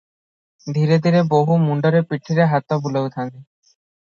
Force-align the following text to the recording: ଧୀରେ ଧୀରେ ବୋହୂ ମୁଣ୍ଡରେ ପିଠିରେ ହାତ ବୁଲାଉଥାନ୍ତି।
ଧୀରେ 0.77 0.97
ଧୀରେ 1.03 1.21
ବୋହୂ 1.33 1.57
ମୁଣ୍ଡରେ 1.65 2.01
ପିଠିରେ 2.15 2.49
ହାତ 2.55 2.81
ବୁଲାଉଥାନ୍ତି। 2.87 3.39